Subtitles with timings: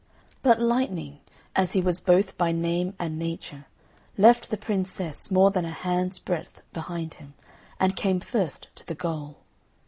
[0.41, 1.19] But Lightning
[1.55, 3.67] (as he was both by name and nature)
[4.17, 7.35] left the princess more than a hand's breadth behind him,
[7.79, 9.37] and came first to the goal.